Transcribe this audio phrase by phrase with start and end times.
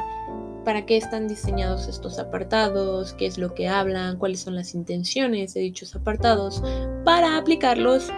[0.64, 5.54] para qué están diseñados estos apartados, qué es lo que hablan, cuáles son las intenciones
[5.54, 6.62] de dichos apartados
[7.04, 8.10] para aplicarlos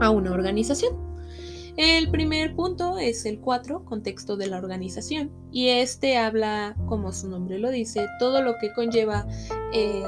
[0.00, 1.12] a una organización.
[1.76, 7.30] El primer punto es el 4, contexto de la organización, y este habla, como su
[7.30, 9.26] nombre lo dice, todo lo que conlleva
[9.72, 10.02] eh,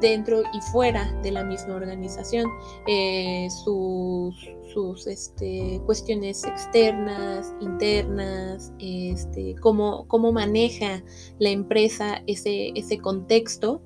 [0.00, 2.48] dentro y fuera de la misma organización,
[2.86, 4.34] eh, sus,
[4.72, 11.02] sus este, cuestiones externas, internas, este, cómo, cómo maneja
[11.38, 13.82] la empresa ese, ese contexto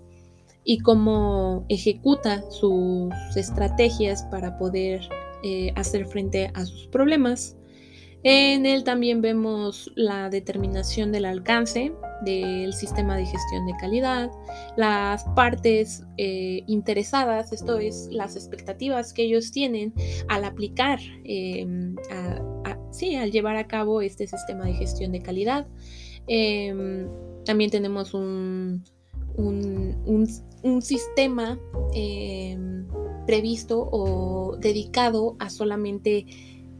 [0.64, 5.02] y cómo ejecuta sus estrategias para poder
[5.42, 7.56] eh, hacer frente a sus problemas.
[8.26, 11.92] En él también vemos la determinación del alcance
[12.24, 14.30] del sistema de gestión de calidad,
[14.78, 19.92] las partes eh, interesadas, esto es, las expectativas que ellos tienen
[20.28, 21.96] al aplicar, em,
[22.92, 25.66] sí, al llevar a cabo este sistema de gestión de calidad.
[26.26, 27.06] Em,
[27.44, 28.84] también tenemos un,
[29.36, 30.26] un,
[30.62, 31.58] un sistema
[31.92, 32.86] em,
[33.26, 36.24] previsto o dedicado a solamente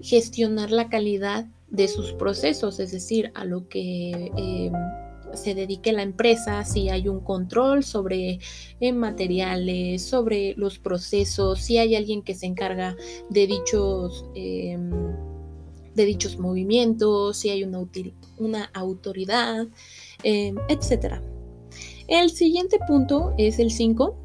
[0.05, 4.73] gestionar la calidad de sus procesos, es decir, a lo que em,
[5.33, 8.39] se dedique la empresa, si hay un control sobre
[8.81, 12.97] eh, materiales, sobre los procesos, si hay alguien que se encarga
[13.31, 14.91] de dichos, em,
[15.95, 19.67] de dichos movimientos, si hay una, autoridad,
[20.23, 21.23] em, etc.
[22.09, 24.17] El siguiente punto es el 5,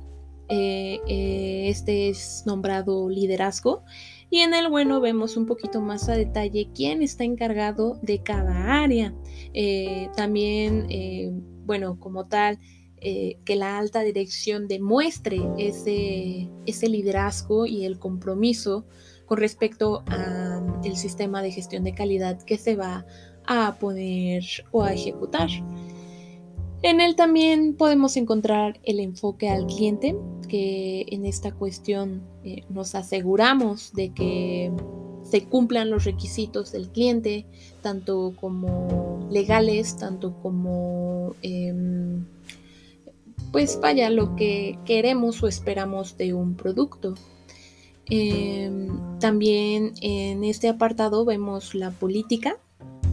[0.50, 3.84] eh, eh, este es nombrado liderazgo.
[4.30, 8.82] Y en el bueno vemos un poquito más a detalle quién está encargado de cada
[8.82, 9.14] área.
[9.54, 10.88] Eh, también,
[11.66, 12.60] bueno, como tal,
[13.00, 18.86] que la alta dirección demuestre ese, ese liderazgo y el compromiso
[19.26, 23.06] con respecto al sistema de gestión de calidad que se va
[23.46, 25.50] a poner o a ejecutar.
[26.82, 30.16] En él también podemos encontrar el enfoque al cliente,
[30.48, 34.72] que en esta cuestión eh, nos aseguramos de que
[35.24, 37.46] se cumplan los requisitos del cliente,
[37.82, 42.26] tanto como legales, tanto como, em,
[43.52, 47.16] pues vaya, lo que queremos o esperamos de un producto.
[48.06, 52.58] Em, también en este apartado vemos la política,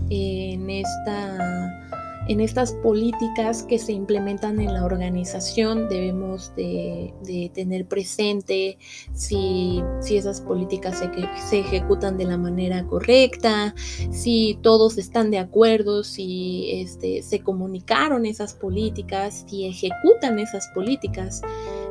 [0.08, 1.86] en esta
[2.28, 7.12] en estas políticas que se implementan en la organización debemos de,
[7.54, 8.78] tener presente
[9.12, 11.10] si, esas políticas se,
[11.48, 13.74] se, ejecutan de la manera correcta,
[14.10, 21.42] si todos están de acuerdo, si este, se comunicaron esas políticas, si ejecutan esas políticas.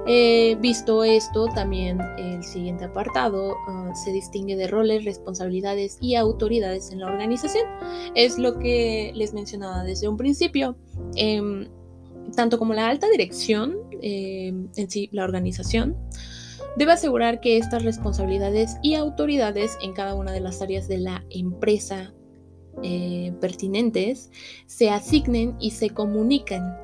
[0.07, 6.91] Eh, visto esto, también el siguiente apartado ah, se distingue de roles, responsabilidades y autoridades
[6.91, 7.65] en la organización.
[8.13, 10.77] Es lo que les mencionaba desde un principio.
[11.15, 11.67] Em,
[12.35, 15.97] tanto como la alta dirección, em, en sí, la organización,
[16.77, 21.25] debe asegurar que estas responsabilidades y autoridades en cada una de las áreas de la
[21.29, 22.13] empresa
[22.83, 24.31] eh, pertinentes
[24.65, 26.75] se asignen y se comunican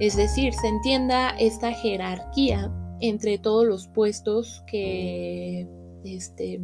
[0.00, 5.66] es decir, se entienda esta jerarquía entre todos los puestos que,
[6.04, 6.60] este,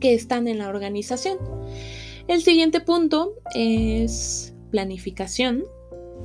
[0.00, 1.38] que están en la organización.
[2.26, 5.64] El siguiente punto es planificación.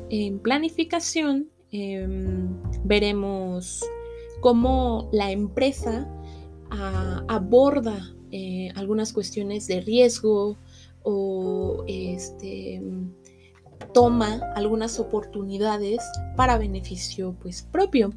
[0.10, 3.84] En planificación em, veremos
[4.42, 6.10] cómo la empresa
[7.28, 10.58] aborda eh, algunas cuestiones de riesgo
[11.04, 12.63] o este,
[13.94, 16.02] toma algunas oportunidades
[16.36, 18.12] para beneficio pues propio.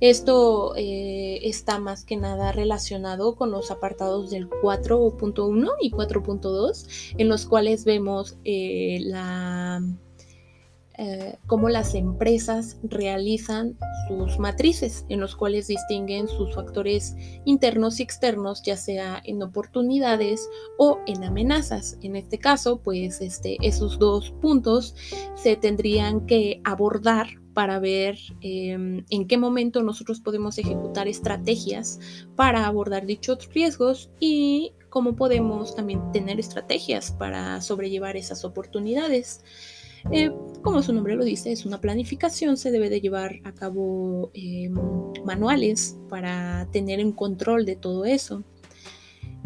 [0.00, 7.28] Esto eh, está más que nada relacionado con los apartados del 4.1 y 4.2 en
[7.28, 9.82] los cuales vemos eh, la
[10.98, 13.76] eh, cómo las empresas realizan
[14.08, 17.14] sus matrices, en los cuales distinguen sus factores
[17.44, 20.48] internos y externos, ya sea en oportunidades
[20.78, 21.98] o en amenazas.
[22.02, 24.94] En este caso, pues este, esos dos puntos
[25.34, 31.98] se tendrían que abordar para ver em, en qué momento nosotros podemos ejecutar estrategias
[32.36, 39.42] para abordar dichos riesgos y cómo podemos también tener estrategias para sobrellevar esas oportunidades.
[40.12, 40.30] Eh,
[40.62, 44.74] como su nombre lo dice, es una planificación, se debe de llevar a cabo em,
[45.24, 48.42] manuales para tener un control de todo eso.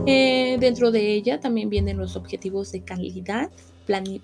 [0.06, 3.50] Eh, dentro de ella también vienen los objetivos de calidad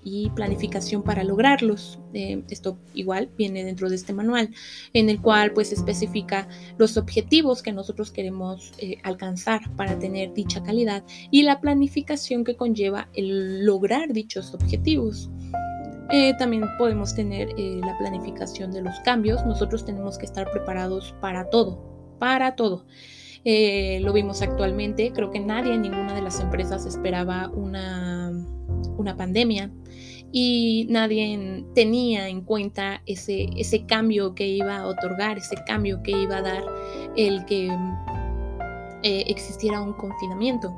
[0.03, 1.99] y planificación para lograrlos.
[2.13, 4.49] Eh, esto igual viene dentro de este manual,
[4.93, 6.47] en el cual pues especifica
[6.77, 12.55] los objetivos que nosotros queremos eh, alcanzar para tener dicha calidad y la planificación que
[12.55, 15.29] conlleva el lograr dichos objetivos.
[16.37, 19.45] También podemos tener la planificación de los cambios.
[19.45, 22.85] Nosotros tenemos que estar preparados para todo, para todo.
[23.49, 28.31] Eh, lo vimos actualmente, creo que nadie en ninguna de las empresas esperaba una,
[28.97, 29.71] una pandemia
[30.33, 36.11] y nadie tenía en cuenta ese, ese cambio que iba a otorgar, ese cambio que
[36.11, 36.63] iba a dar
[37.15, 37.67] el que
[39.03, 40.75] eh, existiera un confinamiento.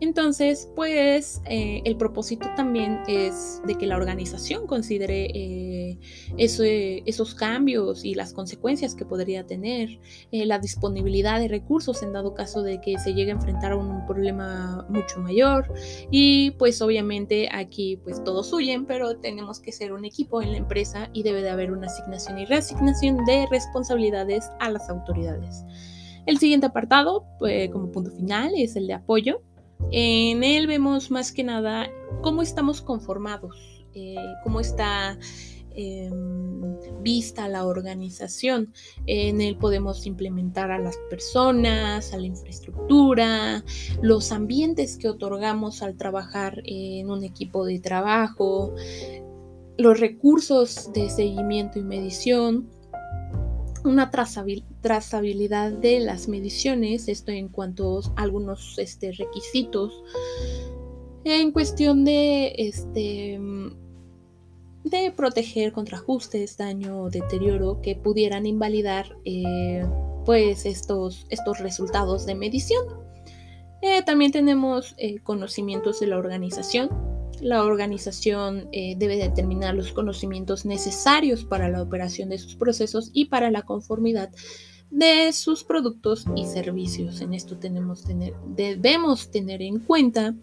[0.00, 5.98] Entonces, pues eh, el propósito también es de que la organización considere eh,
[6.38, 10.00] esos cambios y las consecuencias que podría tener,
[10.32, 13.76] eh, la disponibilidad de recursos en dado caso de que se llegue a enfrentar a
[13.76, 15.70] un problema mucho mayor.
[16.10, 20.58] Y pues obviamente aquí pues todos huyen, pero tenemos que ser un equipo en la
[20.58, 25.62] empresa y debe de haber una asignación y reasignación de responsabilidades a las autoridades.
[26.24, 27.26] El siguiente apartado,
[27.72, 29.42] como punto final, es el de apoyo.
[29.90, 31.90] En él vemos más que nada
[32.22, 35.18] cómo estamos conformados, eh, cómo está
[35.72, 36.60] em,
[37.02, 38.72] vista la organización.
[39.06, 43.64] En él podemos implementar a las personas, a la infraestructura,
[44.02, 48.74] los ambientes que otorgamos al trabajar en un equipo de trabajo,
[49.78, 52.68] los recursos de seguimiento y medición
[53.84, 60.02] una trazabilidad de las mediciones, esto en cuanto a algunos este, requisitos
[61.24, 63.38] en cuestión de este
[64.84, 69.84] de proteger contra ajustes, daño o deterioro que pudieran invalidar eh,
[70.24, 72.86] pues estos, estos resultados de medición.
[73.82, 76.88] Eh, también tenemos eh, conocimientos de la organización,
[77.40, 83.26] la organización eh, debe determinar los conocimientos necesarios para la operación de sus procesos y
[83.26, 84.30] para la conformidad
[84.90, 87.20] de sus productos y servicios.
[87.20, 90.34] En esto debemos tener en cuenta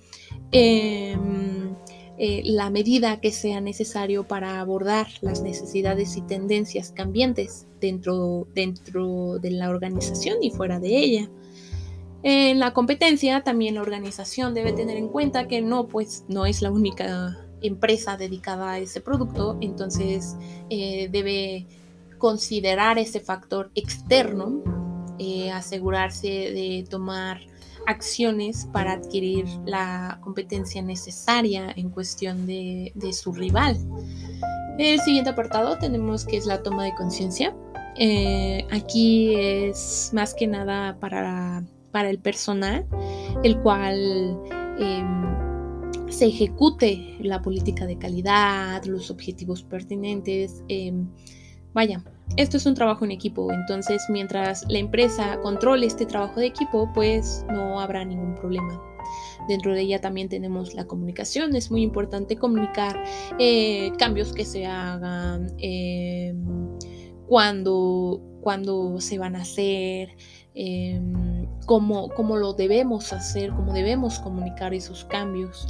[0.51, 1.75] em,
[2.17, 9.38] eh, la medida que sea necesario para abordar las necesidades y tendencias cambiantes dentro, dentro
[9.39, 11.29] de la organización y fuera de ella.
[12.29, 16.62] En la competencia también la organización debe tener en cuenta que no, pues no es
[16.62, 20.35] la única empresa dedicada a ese producto, entonces
[20.69, 21.68] eh, debe
[22.18, 24.62] considerar ese factor externo,
[25.19, 27.39] eh, asegurarse de tomar
[27.85, 33.77] acciones para adquirir la competencia necesaria en cuestión de, su rival.
[34.77, 37.56] El siguiente apartado tenemos que es la toma de conciencia.
[37.95, 41.63] Eh, aquí es más que nada para
[41.97, 42.85] para el personal,
[43.41, 44.39] el cual
[44.77, 50.63] em, se ejecute la política de calidad, los objetivos pertinentes.
[50.67, 51.07] Em,
[51.73, 52.03] vaya,
[52.35, 56.87] esto es un trabajo en equipo, entonces mientras la empresa controle este trabajo de equipo,
[56.94, 58.80] pues no habrá ningún problema.
[59.47, 63.04] Dentro de ella también tenemos la comunicación, es muy importante comunicar
[63.39, 66.45] eh, cambios que se hagan, em,
[67.25, 70.16] cuando, cuando se van a hacer,
[71.66, 75.68] cómo, lo debemos hacer, cómo debemos comunicar esos cambios.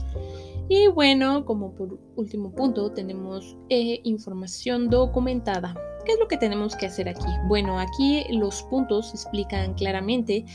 [0.69, 5.75] Y bueno, como por último punto, tenemos eh, información documentada.
[6.05, 7.27] ¿Qué es lo que tenemos que hacer aquí?
[7.47, 10.45] Bueno, aquí los puntos explican claramente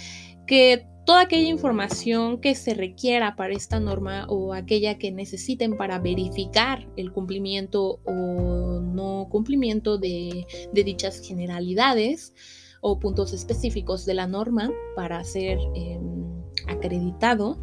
[0.47, 5.99] que toda aquella información que se requiera para esta norma o aquella que necesiten para
[5.99, 12.35] verificar el cumplimiento o no cumplimiento de, de dichas generalidades,
[12.83, 16.27] o puntos específicos de la norma para ser em,
[16.67, 17.57] acreditado,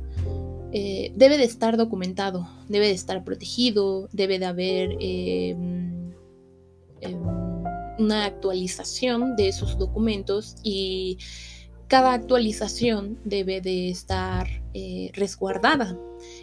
[0.71, 6.13] eh, debe de estar documentado, debe de estar protegido, debe de haber em,
[7.01, 7.19] em,
[7.99, 11.17] una actualización de esos documentos y
[11.89, 15.97] cada actualización debe de estar eh, resguardada.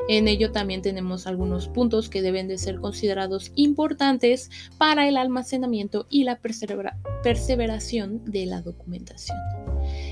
[0.09, 6.07] En ello también tenemos algunos puntos que deben de ser considerados importantes para el almacenamiento
[6.11, 6.41] y la
[7.23, 9.39] perseveración de la documentación.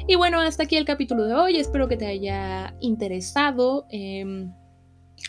[0.07, 1.57] Y bueno, hasta aquí el capítulo de hoy.
[1.57, 3.87] Espero que te haya interesado.
[3.91, 4.53] Em,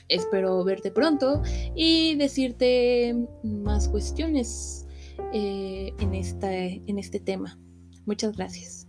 [0.07, 1.41] espero verte pronto
[1.73, 4.85] y decirte más cuestiones
[5.33, 7.57] eh, en este tema.
[8.05, 8.84] Muchas gracias.